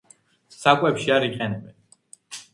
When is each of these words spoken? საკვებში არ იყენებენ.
საკვებში 0.55 1.13
არ 1.17 1.27
იყენებენ. 1.29 1.79